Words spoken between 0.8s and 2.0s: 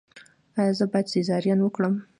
باید سیزارین وکړم؟